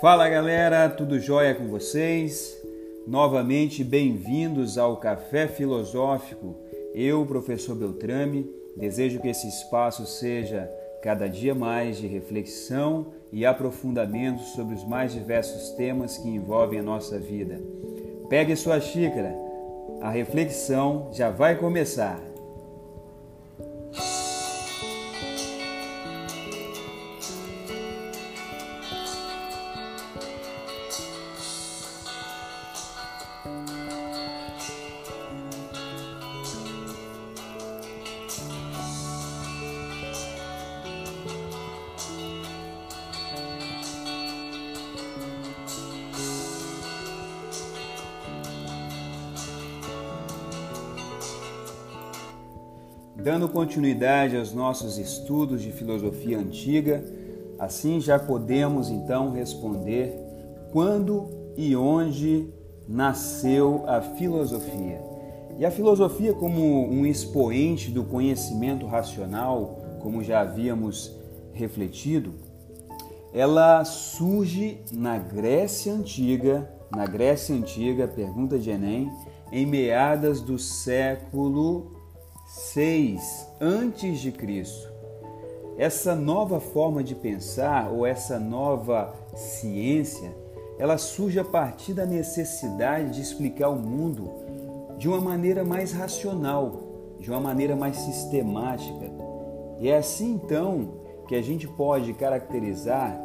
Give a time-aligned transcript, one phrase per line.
[0.00, 2.56] Fala galera, tudo jóia com vocês?
[3.04, 6.54] Novamente bem-vindos ao Café Filosófico.
[6.94, 10.70] Eu, professor Beltrame, desejo que esse espaço seja
[11.02, 16.84] cada dia mais de reflexão e aprofundamento sobre os mais diversos temas que envolvem a
[16.84, 17.60] nossa vida.
[18.28, 19.34] Pegue sua xícara,
[20.00, 22.20] a reflexão já vai começar.
[53.20, 57.04] Dando continuidade aos nossos estudos de filosofia antiga,
[57.58, 60.16] assim já podemos então responder
[60.70, 62.48] quando e onde
[62.86, 65.02] nasceu a filosofia.
[65.58, 71.12] E a filosofia, como um expoente do conhecimento racional, como já havíamos
[71.52, 72.34] refletido,
[73.34, 79.10] ela surge na Grécia Antiga, na Grécia Antiga, pergunta de Enem,
[79.50, 81.97] em meadas do século
[82.48, 84.90] 6 antes de Cristo.
[85.76, 90.34] Essa nova forma de pensar ou essa nova ciência,
[90.78, 94.32] ela surge a partir da necessidade de explicar o mundo
[94.96, 99.12] de uma maneira mais racional, de uma maneira mais sistemática.
[99.78, 100.94] E é assim então
[101.28, 103.20] que a gente pode caracterizar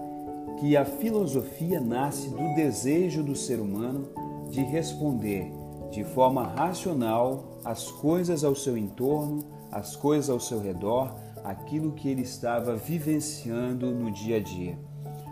[0.59, 4.09] que a filosofia nasce do desejo do ser humano
[4.49, 5.62] de responder
[5.94, 11.13] de forma racional as coisas ao seu entorno, as coisas ao seu redor,
[11.44, 14.77] aquilo que ele estava vivenciando no dia a dia.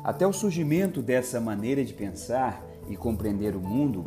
[0.03, 4.05] Até o surgimento dessa maneira de pensar e compreender o mundo,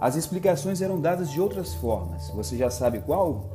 [0.00, 2.30] as explicações eram dadas de outras formas.
[2.30, 3.50] Você já sabe qual?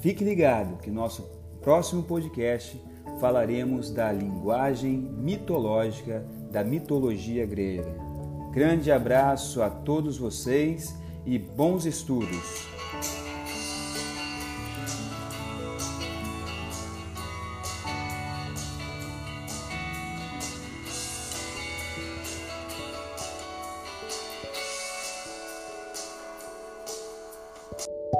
[0.00, 1.22] Fique ligado que nosso
[1.60, 2.82] próximo podcast
[3.20, 8.15] falaremos da linguagem mitológica da mitologia grega.
[8.56, 10.96] Grande abraço a todos vocês
[11.26, 12.64] e bons estudos!
[27.78, 28.15] you